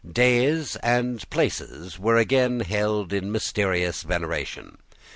Days 0.11 0.77
and 0.77 1.29
places 1.29 1.99
were 1.99 2.17
again 2.17 2.61
held 2.61 3.13
in 3.13 3.31
mysterious 3.31 4.01
veneration. 4.01 4.79